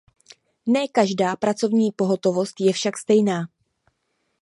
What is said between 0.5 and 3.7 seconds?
Ne každá pracovní pohotovost je však stejná.